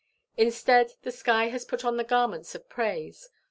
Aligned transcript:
Instead, 0.35 0.93
the 1.03 1.11
sky 1.11 1.49
has 1.49 1.63
put 1.63 1.85
on 1.85 1.95
the 1.97 2.03
garments 2.03 2.55
of 2.55 2.67
praise. 2.67 3.29